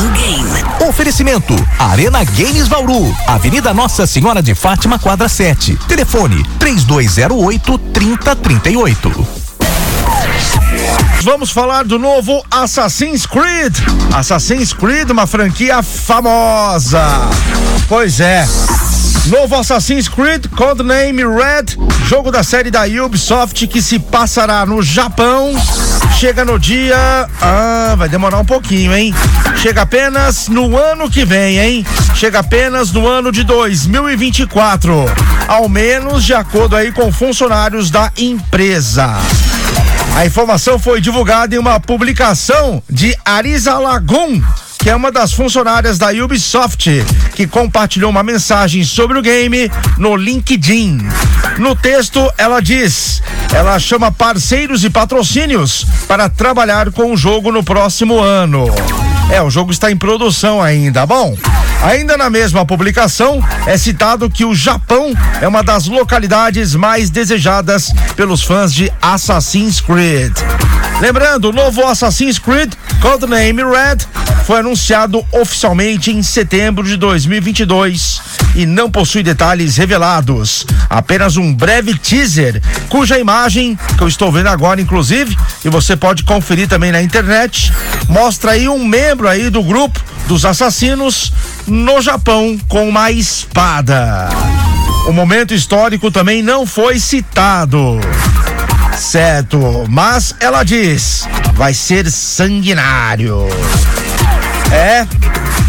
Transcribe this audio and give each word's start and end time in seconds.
no 0.00 0.10
game. 0.12 0.88
Oferecimento 0.88 1.54
Arena 1.78 2.24
Games 2.24 2.68
Bauru, 2.68 3.14
Avenida 3.26 3.74
Nossa 3.74 4.06
Senhora 4.06 4.42
de 4.42 4.54
Fátima, 4.54 4.98
quadra 4.98 5.28
7. 5.28 5.76
Telefone 5.86 6.42
3208 6.58 7.78
3038. 7.78 9.28
Vamos 11.22 11.50
falar 11.50 11.84
do 11.84 11.98
novo 11.98 12.42
Assassin's 12.50 13.26
Creed. 13.26 13.76
Assassin's 14.14 14.72
Creed, 14.72 15.10
uma 15.10 15.26
franquia 15.26 15.82
famosa. 15.82 17.28
Pois 17.86 18.20
é. 18.20 18.46
Novo 19.26 19.54
Assassin's 19.54 20.08
Creed 20.08 20.46
Codename 20.56 21.22
Red, 21.22 21.76
jogo 22.06 22.30
da 22.30 22.42
série 22.42 22.70
da 22.70 22.84
Ubisoft 22.84 23.66
que 23.66 23.82
se 23.82 23.98
passará 23.98 24.64
no 24.64 24.82
Japão. 24.82 25.52
Chega 26.18 26.44
no 26.44 26.58
dia. 26.58 26.96
Ah, 27.40 27.94
vai 27.96 28.08
demorar 28.08 28.38
um 28.38 28.44
pouquinho, 28.44 28.94
hein? 28.94 29.14
Chega 29.56 29.82
apenas 29.82 30.48
no 30.48 30.76
ano 30.76 31.10
que 31.10 31.24
vem, 31.24 31.58
hein? 31.58 31.86
Chega 32.14 32.40
apenas 32.40 32.92
no 32.92 33.06
ano 33.06 33.30
de 33.30 33.44
2024. 33.44 35.04
Ao 35.46 35.68
menos 35.68 36.24
de 36.24 36.34
acordo 36.34 36.74
aí 36.76 36.90
com 36.90 37.12
funcionários 37.12 37.90
da 37.90 38.10
empresa. 38.16 39.16
A 40.16 40.26
informação 40.26 40.78
foi 40.78 41.00
divulgada 41.00 41.54
em 41.54 41.58
uma 41.58 41.78
publicação 41.78 42.82
de 42.90 43.16
Arisa 43.24 43.78
Lagoon, 43.78 44.42
que 44.82 44.88
é 44.88 44.96
uma 44.96 45.12
das 45.12 45.32
funcionárias 45.32 45.98
da 45.98 46.10
Ubisoft, 46.10 46.88
que 47.34 47.46
compartilhou 47.46 48.10
uma 48.10 48.22
mensagem 48.22 48.82
sobre 48.82 49.18
o 49.18 49.22
game 49.22 49.70
no 49.98 50.16
LinkedIn. 50.16 51.06
No 51.58 51.76
texto, 51.76 52.30
ela 52.38 52.60
diz: 52.60 53.22
ela 53.52 53.78
chama 53.78 54.10
parceiros 54.10 54.82
e 54.84 54.90
patrocínios 54.90 55.86
para 56.08 56.28
trabalhar 56.28 56.90
com 56.90 57.12
o 57.12 57.16
jogo 57.16 57.52
no 57.52 57.62
próximo 57.62 58.18
ano. 58.18 58.66
É, 59.30 59.40
o 59.40 59.50
jogo 59.50 59.70
está 59.70 59.92
em 59.92 59.96
produção 59.96 60.60
ainda. 60.62 61.06
Bom, 61.06 61.36
ainda 61.82 62.16
na 62.16 62.28
mesma 62.28 62.66
publicação 62.66 63.44
é 63.66 63.76
citado 63.76 64.28
que 64.30 64.44
o 64.44 64.54
Japão 64.54 65.12
é 65.40 65.46
uma 65.46 65.62
das 65.62 65.86
localidades 65.86 66.74
mais 66.74 67.10
desejadas 67.10 67.92
pelos 68.16 68.42
fãs 68.42 68.72
de 68.72 68.90
Assassin's 69.00 69.80
Creed. 69.80 70.36
Lembrando, 71.00 71.50
o 71.50 71.52
novo 71.52 71.86
Assassin's 71.86 72.38
Creed 72.38 72.72
Codename 73.00 73.62
Red 73.62 74.06
foi 74.44 74.60
anunciado 74.60 75.24
oficialmente 75.32 76.10
em 76.10 76.22
setembro 76.22 76.84
de 76.84 76.96
2022 76.96 78.20
e 78.54 78.66
não 78.66 78.90
possui 78.90 79.22
detalhes 79.22 79.76
revelados. 79.76 80.66
Apenas 80.88 81.36
um 81.36 81.54
breve 81.54 81.96
teaser, 81.96 82.60
cuja 82.88 83.18
imagem, 83.18 83.78
que 83.96 84.02
eu 84.02 84.08
estou 84.08 84.32
vendo 84.32 84.48
agora, 84.48 84.80
inclusive, 84.80 85.36
e 85.64 85.68
você 85.68 85.96
pode 85.96 86.24
conferir 86.24 86.68
também 86.68 86.92
na 86.92 87.02
internet, 87.02 87.72
mostra 88.08 88.52
aí 88.52 88.68
um 88.68 88.84
membro 88.84 89.28
aí 89.28 89.50
do 89.50 89.62
grupo 89.62 90.00
dos 90.26 90.44
assassinos 90.44 91.32
no 91.66 92.00
Japão 92.00 92.58
com 92.68 92.88
uma 92.88 93.10
espada. 93.10 94.28
O 95.06 95.12
momento 95.12 95.54
histórico 95.54 96.10
também 96.10 96.42
não 96.42 96.66
foi 96.66 96.98
citado. 96.98 97.98
Certo, 98.96 99.86
mas 99.88 100.34
ela 100.40 100.62
diz: 100.62 101.26
vai 101.54 101.72
ser 101.72 102.10
sanguinário. 102.10 103.48
É, 104.72 105.06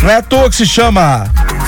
não 0.01 0.09
é 0.09 0.15
à 0.15 0.21
toa 0.21 0.49
que 0.49 0.55
se 0.55 0.65
chama 0.65 1.25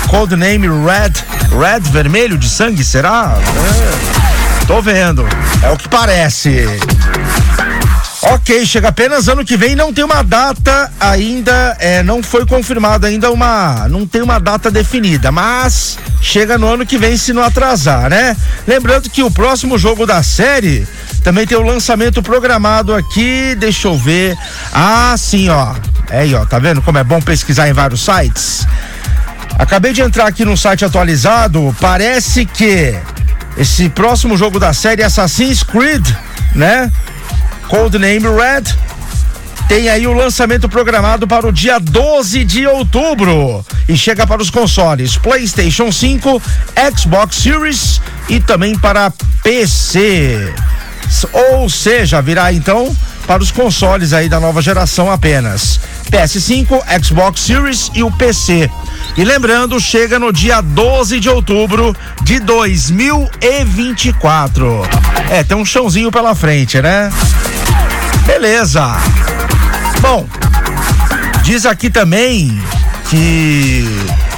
Codename 0.08 0.68
Red. 0.68 1.14
Red, 1.58 1.90
vermelho 1.92 2.38
de 2.38 2.50
sangue, 2.50 2.84
será? 2.84 3.36
É, 3.38 4.66
tô 4.66 4.82
vendo. 4.82 5.26
É 5.62 5.70
o 5.72 5.78
que 5.78 5.88
parece. 5.90 6.66
Ok, 8.26 8.66
chega 8.66 8.88
apenas 8.88 9.28
ano 9.28 9.44
que 9.44 9.58
vem, 9.58 9.76
não 9.76 9.92
tem 9.92 10.04
uma 10.04 10.24
data 10.24 10.90
ainda, 10.98 11.76
é, 11.80 12.02
não 12.02 12.24
foi 12.24 12.46
confirmada 12.46 13.08
ainda 13.08 13.30
uma, 13.30 13.88
não 13.90 14.08
tem 14.08 14.22
uma 14.22 14.40
data 14.40 14.72
definida, 14.72 15.30
mas 15.30 15.98
chega 16.22 16.58
no 16.58 16.68
ano 16.68 16.86
que 16.86 16.98
vem 16.98 17.18
se 17.18 17.34
não 17.34 17.44
atrasar, 17.44 18.10
né? 18.10 18.36
Lembrando 18.66 19.10
que 19.10 19.22
o 19.22 19.30
próximo 19.30 19.78
jogo 19.78 20.06
da 20.06 20.24
série 20.24 20.88
também 21.22 21.46
tem 21.46 21.58
o 21.58 21.62
lançamento 21.62 22.24
programado 22.24 22.96
aqui, 22.96 23.56
deixa 23.56 23.90
eu 23.90 23.98
ver. 23.98 24.38
Ah, 24.72 25.16
sim, 25.18 25.50
ó. 25.50 25.76
Aí, 26.14 26.36
ó, 26.36 26.46
tá 26.46 26.60
vendo 26.60 26.80
como 26.80 27.00
é 27.00 27.04
bom 27.04 27.20
pesquisar 27.20 27.68
em 27.68 27.74
vários 27.74 28.06
sites? 28.06 28.68
Acabei 29.58 29.94
de 29.94 30.02
entrar 30.02 30.28
aqui 30.28 30.46
no 30.46 30.56
site 30.56 30.86
atualizado, 30.86 31.76
parece 31.82 32.46
que 32.46 32.96
esse 33.58 33.90
próximo 33.90 34.38
jogo 34.38 34.60
da 34.60 34.74
série 34.74 35.02
Assassin's 35.02 35.64
Creed, 35.64 36.08
né? 36.54 36.92
Codename 37.68 38.28
Red. 38.28 38.76
Tem 39.68 39.90
aí 39.90 40.06
o 40.06 40.14
lançamento 40.14 40.70
programado 40.70 41.28
para 41.28 41.48
o 41.48 41.52
dia 41.52 41.80
12 41.80 42.46
de 42.46 42.68
outubro 42.68 43.66
e 43.90 43.98
chega 43.98 44.28
para 44.28 44.42
os 44.42 44.52
consoles 44.52 45.18
PlayStation 45.18 45.92
5, 45.92 46.40
Xbox 46.96 47.38
Series 47.38 48.00
e 48.30 48.40
também 48.40 48.78
para 48.78 49.12
PC. 49.42 50.54
Ou 51.32 51.68
seja, 51.70 52.22
virá 52.22 52.54
então 52.54 52.96
para 53.26 53.42
os 53.42 53.50
consoles 53.52 54.12
aí 54.14 54.30
da 54.30 54.40
nova 54.40 54.62
geração 54.62 55.12
apenas. 55.12 55.80
PS5, 56.12 56.84
Xbox 57.04 57.42
Series 57.42 57.90
e 57.94 58.04
o 58.04 58.12
PC. 58.12 58.70
E 59.18 59.24
lembrando, 59.24 59.80
chega 59.80 60.20
no 60.20 60.32
dia 60.32 60.62
12 60.62 61.20
de 61.20 61.28
outubro 61.30 61.96
de 62.22 62.40
2024. 62.40 64.84
É, 65.30 65.44
tem 65.44 65.58
um 65.58 65.66
chãozinho 65.66 66.12
pela 66.12 66.36
frente, 66.36 66.80
né? 66.82 67.12
Beleza. 68.26 68.96
Bom, 70.02 70.28
diz 71.44 71.66
aqui 71.66 71.90
também 71.90 72.62
que 73.10 73.88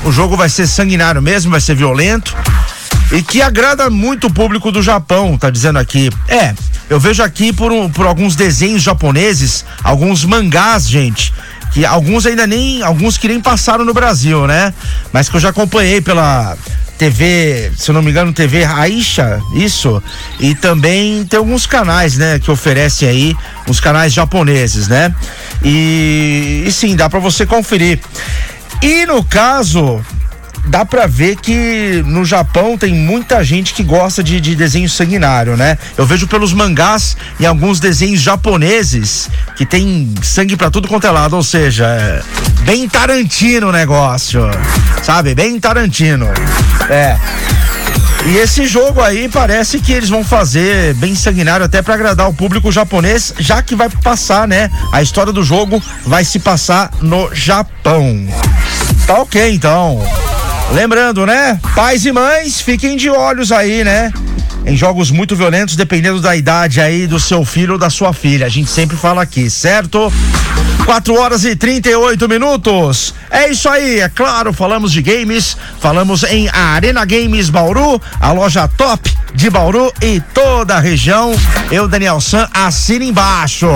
o 0.03 0.11
jogo 0.11 0.37
vai 0.37 0.49
ser 0.49 0.67
sanguinário 0.67 1.21
mesmo, 1.21 1.51
vai 1.51 1.61
ser 1.61 1.75
violento 1.75 2.35
e 3.11 3.21
que 3.21 3.41
agrada 3.41 3.89
muito 3.89 4.27
o 4.27 4.33
público 4.33 4.71
do 4.71 4.81
Japão, 4.81 5.37
tá 5.37 5.49
dizendo 5.49 5.79
aqui. 5.79 6.09
É, 6.27 6.53
eu 6.89 6.99
vejo 6.99 7.23
aqui 7.23 7.51
por, 7.51 7.71
um, 7.71 7.89
por 7.89 8.05
alguns 8.05 8.35
desenhos 8.35 8.81
japoneses, 8.83 9.65
alguns 9.83 10.23
mangás, 10.23 10.87
gente, 10.87 11.33
que 11.71 11.85
alguns 11.85 12.25
ainda 12.25 12.45
nem, 12.45 12.81
alguns 12.81 13.17
que 13.17 13.27
nem 13.27 13.41
passaram 13.41 13.83
no 13.83 13.93
Brasil, 13.93 14.47
né? 14.47 14.73
Mas 15.11 15.27
que 15.27 15.35
eu 15.35 15.39
já 15.39 15.49
acompanhei 15.49 15.99
pela 16.01 16.55
TV, 16.97 17.71
se 17.75 17.91
eu 17.91 17.93
não 17.93 18.01
me 18.01 18.11
engano, 18.11 18.31
TV 18.31 18.63
Aisha, 18.63 19.41
isso. 19.53 20.01
E 20.39 20.55
também 20.55 21.25
tem 21.25 21.37
alguns 21.37 21.65
canais, 21.65 22.17
né, 22.17 22.39
que 22.39 22.49
oferecem 22.49 23.09
aí, 23.09 23.35
uns 23.67 23.79
canais 23.79 24.13
japoneses, 24.13 24.87
né? 24.87 25.13
E, 25.63 26.63
e 26.65 26.71
sim, 26.71 26.95
dá 26.95 27.09
para 27.09 27.19
você 27.19 27.45
conferir. 27.45 27.99
E 28.81 29.05
no 29.05 29.23
caso, 29.23 30.01
dá 30.67 30.85
para 30.85 31.07
ver 31.07 31.35
que 31.37 32.03
no 32.05 32.25
Japão 32.25 32.77
tem 32.77 32.93
muita 32.93 33.43
gente 33.43 33.73
que 33.73 33.83
gosta 33.83 34.23
de, 34.23 34.39
de, 34.39 34.55
desenho 34.55 34.89
sanguinário, 34.89 35.55
né? 35.55 35.77
Eu 35.97 36.05
vejo 36.05 36.27
pelos 36.27 36.53
mangás 36.53 37.15
e 37.39 37.45
alguns 37.45 37.79
desenhos 37.79 38.21
japoneses 38.21 39.29
que 39.55 39.65
tem 39.65 40.13
sangue 40.21 40.55
para 40.55 40.71
tudo 40.71 40.87
quanto 40.87 41.07
é 41.07 41.11
lado, 41.11 41.35
ou 41.35 41.43
seja, 41.43 41.85
é 41.85 42.21
bem 42.63 42.87
Tarantino 42.89 43.69
o 43.69 43.71
negócio, 43.71 44.41
sabe? 45.03 45.35
Bem 45.35 45.59
Tarantino. 45.59 46.27
É. 46.89 47.17
E 48.25 48.37
esse 48.37 48.65
jogo 48.65 49.01
aí 49.01 49.29
parece 49.29 49.79
que 49.79 49.93
eles 49.93 50.09
vão 50.09 50.23
fazer 50.23 50.95
bem 50.95 51.13
sanguinário 51.13 51.63
até 51.63 51.83
para 51.83 51.93
agradar 51.93 52.27
o 52.27 52.33
público 52.33 52.71
japonês, 52.71 53.33
já 53.37 53.61
que 53.61 53.75
vai 53.75 53.87
passar, 53.87 54.47
né? 54.47 54.71
A 54.91 55.01
história 55.01 55.31
do 55.31 55.43
jogo 55.43 55.81
vai 56.03 56.25
se 56.25 56.39
passar 56.39 56.89
no 57.01 57.29
Japão. 57.35 58.27
Tá 59.05 59.19
ok, 59.19 59.53
então. 59.53 60.01
Lembrando, 60.73 61.25
né? 61.25 61.59
Pais 61.73 62.05
e 62.05 62.11
mães, 62.11 62.59
fiquem 62.59 62.97
de 62.97 63.09
olhos 63.09 63.51
aí, 63.51 63.83
né? 63.83 64.11
Em 64.65 64.75
jogos 64.75 65.11
muito 65.11 65.35
violentos, 65.35 65.75
dependendo 65.75 66.19
da 66.19 66.35
idade 66.35 66.81
aí 66.81 67.05
do 67.07 67.19
seu 67.19 67.45
filho 67.45 67.73
ou 67.73 67.79
da 67.79 67.89
sua 67.89 68.13
filha. 68.13 68.45
A 68.45 68.49
gente 68.49 68.69
sempre 68.69 68.97
fala 68.97 69.21
aqui, 69.21 69.49
certo? 69.49 70.11
4 70.85 71.15
horas 71.15 71.45
e 71.45 71.55
38 71.55 72.27
minutos. 72.27 73.13
É 73.29 73.49
isso 73.49 73.67
aí, 73.69 73.99
é 73.99 74.09
claro, 74.09 74.53
falamos 74.53 74.91
de 74.91 75.01
games, 75.01 75.57
falamos 75.79 76.23
em 76.23 76.47
Arena 76.49 77.05
Games 77.05 77.49
Bauru, 77.49 78.01
a 78.19 78.31
loja 78.31 78.67
top 78.67 79.11
de 79.33 79.49
Bauru 79.49 79.91
e 80.01 80.19
toda 80.33 80.75
a 80.75 80.79
região. 80.79 81.33
Eu, 81.71 81.87
Daniel 81.87 82.21
San, 82.21 82.47
assina 82.53 83.05
embaixo. 83.05 83.67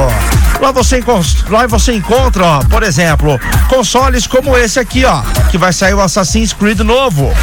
Lá 0.59 0.71
você, 0.71 1.01
lá 1.49 1.67
você 1.67 1.93
encontra, 1.93 2.45
ó, 2.45 2.59
por 2.59 2.83
exemplo, 2.83 3.39
consoles 3.69 4.27
como 4.27 4.57
esse 4.57 4.79
aqui, 4.79 5.05
ó, 5.05 5.21
que 5.49 5.57
vai 5.57 5.71
sair 5.71 5.93
o 5.93 6.01
Assassin's 6.01 6.51
Creed 6.51 6.79
novo. 6.81 7.33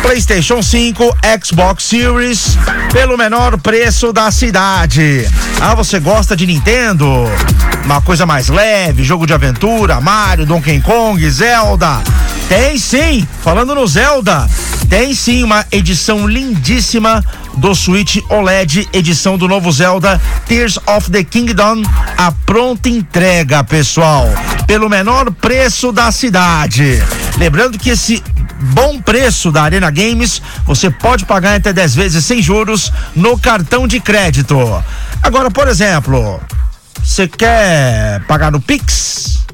PlayStation 0.00 0.62
5, 0.62 1.16
Xbox 1.42 1.84
Series, 1.84 2.58
pelo 2.92 3.16
menor 3.16 3.58
preço 3.58 4.12
da 4.12 4.30
cidade. 4.30 5.28
Ah, 5.60 5.74
você 5.74 5.98
gosta 5.98 6.36
de 6.36 6.46
Nintendo? 6.46 7.06
Uma 7.84 8.00
coisa 8.00 8.24
mais 8.24 8.48
leve, 8.48 9.02
jogo 9.02 9.26
de 9.26 9.32
aventura, 9.32 10.00
Mario, 10.00 10.46
Donkey 10.46 10.80
Kong, 10.80 11.30
Zelda. 11.30 12.02
Tem 12.48 12.78
sim, 12.78 13.26
falando 13.42 13.74
no 13.74 13.86
Zelda, 13.86 14.46
Tem 14.88 15.14
sim 15.14 15.42
uma 15.42 15.64
edição 15.72 16.26
lindíssima 16.26 17.24
do 17.56 17.74
Switch 17.74 18.18
OLED, 18.28 18.88
edição 18.92 19.36
do 19.36 19.48
novo 19.48 19.70
Zelda 19.72 20.20
Tears 20.46 20.78
of 20.86 21.10
the 21.10 21.24
Kingdom, 21.24 21.82
a 22.16 22.30
pronta 22.30 22.88
entrega, 22.88 23.64
pessoal, 23.64 24.28
pelo 24.66 24.88
menor 24.88 25.32
preço 25.32 25.90
da 25.90 26.10
cidade. 26.12 27.02
Lembrando 27.38 27.78
que 27.78 27.90
esse 27.90 28.22
bom 28.72 29.00
preço 29.00 29.50
da 29.50 29.62
Arena 29.62 29.90
Games, 29.90 30.40
você 30.64 30.90
pode 30.90 31.24
pagar 31.24 31.56
até 31.56 31.72
10 31.72 31.94
vezes 31.94 32.24
sem 32.24 32.40
juros 32.40 32.92
no 33.14 33.38
cartão 33.38 33.86
de 33.86 34.00
crédito. 34.00 34.56
Agora, 35.22 35.50
por 35.50 35.68
exemplo, 35.68 36.40
você 37.02 37.26
quer 37.26 38.22
pagar 38.26 38.50
no 38.50 38.60
Pix? 38.60 39.44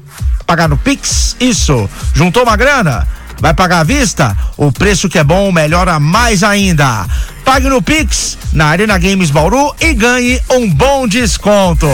Pagar 0.45 0.67
no 0.67 0.77
Pix? 0.77 1.35
Isso. 1.39 1.89
Juntou 2.13 2.43
uma 2.43 2.55
grana? 2.55 3.07
Vai 3.41 3.55
pagar 3.55 3.79
à 3.79 3.83
vista? 3.83 4.37
O 4.55 4.71
preço 4.71 5.09
que 5.09 5.17
é 5.17 5.23
bom 5.23 5.51
melhora 5.51 5.99
mais 5.99 6.43
ainda. 6.43 7.07
Pague 7.43 7.67
no 7.67 7.81
Pix, 7.81 8.37
na 8.53 8.67
Arena 8.67 8.99
Games 8.99 9.31
Bauru 9.31 9.73
e 9.81 9.95
ganhe 9.95 10.39
um 10.51 10.69
bom 10.69 11.07
desconto. 11.07 11.87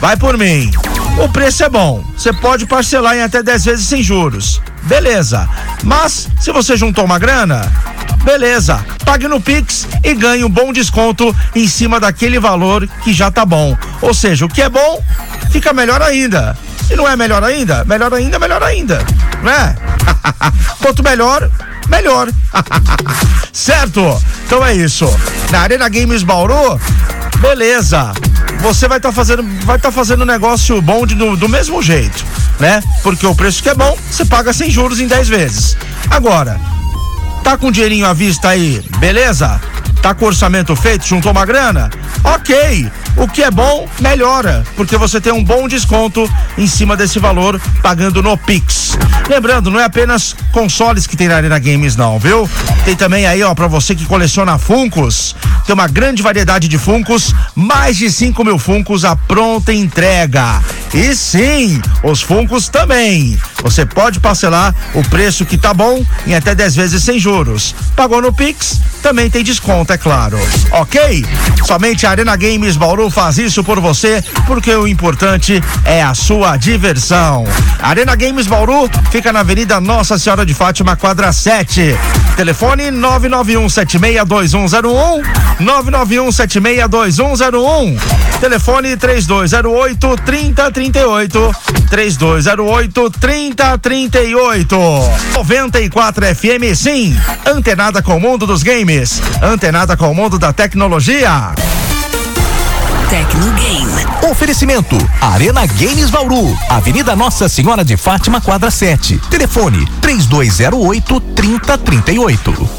Vai 0.00 0.16
por 0.16 0.38
mim. 0.38 0.70
O 1.18 1.28
preço 1.28 1.64
é 1.64 1.68
bom. 1.68 2.04
Você 2.16 2.32
pode 2.32 2.66
parcelar 2.66 3.16
em 3.16 3.22
até 3.22 3.42
10 3.42 3.64
vezes 3.64 3.86
sem 3.88 4.00
juros. 4.00 4.62
Beleza. 4.84 5.48
Mas 5.82 6.28
se 6.40 6.52
você 6.52 6.76
juntou 6.76 7.04
uma 7.04 7.18
grana, 7.18 7.68
beleza. 8.22 8.78
Pague 9.04 9.26
no 9.26 9.40
Pix 9.40 9.88
e 10.04 10.14
ganhe 10.14 10.44
um 10.44 10.48
bom 10.48 10.72
desconto 10.72 11.34
em 11.52 11.66
cima 11.66 11.98
daquele 11.98 12.38
valor 12.38 12.88
que 13.02 13.12
já 13.12 13.28
tá 13.28 13.44
bom. 13.44 13.76
Ou 14.00 14.14
seja, 14.14 14.46
o 14.46 14.48
que 14.48 14.62
é 14.62 14.68
bom 14.68 15.02
fica 15.50 15.72
melhor 15.72 16.00
ainda. 16.00 16.56
E 16.88 16.94
não 16.94 17.08
é 17.08 17.16
melhor 17.16 17.42
ainda? 17.42 17.84
Melhor 17.84 18.14
ainda, 18.14 18.38
melhor 18.38 18.62
ainda. 18.62 19.04
Não 19.42 19.50
é? 19.50 19.74
Quanto 20.80 21.02
melhor, 21.02 21.50
melhor. 21.88 22.28
certo? 23.52 24.00
Então 24.46 24.64
é 24.64 24.74
isso. 24.74 25.08
Na 25.50 25.60
Arena 25.60 25.88
Games 25.88 26.22
Bauru, 26.22 26.80
beleza. 27.40 28.12
Você 28.60 28.86
vai 28.86 28.98
estar 28.98 29.08
tá 29.08 29.14
fazendo, 29.14 29.42
vai 29.64 29.76
estar 29.76 29.88
tá 29.88 29.92
fazendo 29.92 30.24
negócio 30.24 30.80
bom 30.80 31.06
de, 31.06 31.14
do, 31.14 31.36
do 31.36 31.48
mesmo 31.48 31.82
jeito, 31.82 32.24
né? 32.60 32.82
Porque 33.02 33.26
o 33.26 33.34
preço 33.34 33.62
que 33.62 33.68
é 33.68 33.74
bom, 33.74 33.98
você 34.10 34.24
paga 34.24 34.52
sem 34.52 34.70
juros 34.70 35.00
em 35.00 35.06
10 35.06 35.28
vezes. 35.28 35.76
Agora, 36.10 36.60
tá 37.42 37.56
com 37.56 37.72
dinheirinho 37.72 38.06
à 38.06 38.12
vista 38.12 38.48
aí, 38.48 38.84
beleza? 38.98 39.60
Tá 40.02 40.12
com 40.12 40.26
orçamento 40.26 40.74
feito, 40.74 41.06
juntou 41.06 41.30
uma 41.30 41.46
grana? 41.46 41.88
Ok. 42.24 42.90
O 43.16 43.28
que 43.28 43.42
é 43.42 43.50
bom, 43.52 43.88
melhora, 44.00 44.64
porque 44.74 44.96
você 44.96 45.20
tem 45.20 45.32
um 45.32 45.44
bom 45.44 45.68
desconto 45.68 46.28
em 46.58 46.66
cima 46.66 46.96
desse 46.96 47.20
valor 47.20 47.60
pagando 47.80 48.20
no 48.20 48.36
Pix. 48.36 48.98
Lembrando, 49.28 49.70
não 49.70 49.78
é 49.78 49.84
apenas 49.84 50.34
consoles 50.50 51.06
que 51.06 51.16
tem 51.16 51.28
na 51.28 51.36
Arena 51.36 51.58
Games, 51.58 51.94
não, 51.94 52.18
viu? 52.18 52.50
Tem 52.84 52.96
também 52.96 53.26
aí, 53.26 53.42
ó, 53.44 53.54
pra 53.54 53.68
você 53.68 53.94
que 53.94 54.04
coleciona 54.04 54.58
Funcos, 54.58 55.36
tem 55.66 55.74
uma 55.74 55.86
grande 55.86 56.20
variedade 56.20 56.66
de 56.66 56.78
Funcos, 56.78 57.32
mais 57.54 57.96
de 57.96 58.10
5 58.10 58.44
mil 58.44 58.58
Funcos 58.58 59.04
à 59.04 59.14
pronta 59.14 59.72
entrega. 59.72 60.60
E 60.94 61.14
sim, 61.14 61.80
os 62.02 62.20
Funcos 62.20 62.68
também. 62.68 63.38
Você 63.62 63.86
pode 63.86 64.20
parcelar 64.20 64.74
o 64.94 65.02
preço 65.04 65.46
que 65.46 65.56
tá 65.56 65.72
bom 65.72 66.04
em 66.26 66.34
até 66.34 66.54
10 66.54 66.76
vezes 66.76 67.02
sem 67.02 67.18
juros. 67.18 67.74
Pagou 67.96 68.20
no 68.20 68.30
Pix, 68.32 68.78
também 69.02 69.30
tem 69.30 69.42
desconto, 69.42 69.90
é 69.92 69.98
claro. 69.98 70.38
Ok? 70.70 71.24
Somente 71.64 72.06
a 72.06 72.10
Arena 72.10 72.36
Games 72.36 72.76
Bauru 72.76 73.08
faz 73.08 73.38
isso 73.38 73.64
por 73.64 73.80
você, 73.80 74.22
porque 74.46 74.74
o 74.74 74.86
importante 74.86 75.64
é 75.86 76.02
a 76.02 76.12
sua 76.14 76.58
diversão. 76.58 77.44
Arena 77.80 78.14
Games 78.14 78.46
Bauru 78.46 78.90
fica 79.10 79.32
na 79.32 79.40
Avenida 79.40 79.80
Nossa 79.80 80.18
Senhora 80.18 80.44
de 80.44 80.52
Fátima, 80.52 80.94
quadra 80.94 81.32
7. 81.32 81.96
Telefone 82.36 82.90
991762101, 82.90 85.22
991762101. 85.60 87.98
Telefone 88.40 88.96
3208 88.96 90.16
3038, 90.90 91.52
3208 91.88 93.10
3038. 93.10 94.76
94 95.34 96.26
FM, 96.34 96.74
sim. 96.74 97.16
Antenada 97.46 98.02
com 98.02 98.16
o 98.16 98.20
mundo 98.20 98.46
dos 98.46 98.64
games, 98.64 99.22
antenada 99.40 99.96
com 99.96 100.10
o 100.10 100.14
mundo 100.14 100.38
da 100.38 100.52
tecnologia. 100.52 101.52
Tecnogame. 103.08 104.06
Oferecimento: 104.30 104.96
Arena 105.20 105.66
Games 105.66 106.10
Bauru, 106.10 106.58
Avenida 106.68 107.14
Nossa 107.14 107.48
Senhora 107.48 107.84
de 107.84 107.96
Fátima, 107.96 108.40
quadra 108.40 108.70
7. 108.70 109.20
Telefone: 109.30 109.86
3208 110.00 111.20
3038. 111.20 112.68